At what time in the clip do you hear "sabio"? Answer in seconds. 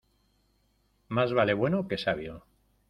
1.99-2.43